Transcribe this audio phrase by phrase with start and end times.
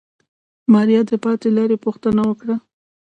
[0.73, 2.55] ماريا د پاتې لارې پوښتنه وکړه.